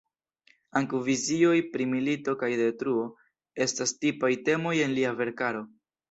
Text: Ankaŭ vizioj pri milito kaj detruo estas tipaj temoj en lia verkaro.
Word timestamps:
Ankaŭ 0.79 0.99
vizioj 1.07 1.57
pri 1.73 1.85
milito 1.91 2.33
kaj 2.43 2.49
detruo 2.61 3.03
estas 3.65 3.93
tipaj 4.05 4.31
temoj 4.49 4.73
en 4.87 4.97
lia 5.01 5.13
verkaro. 5.21 5.63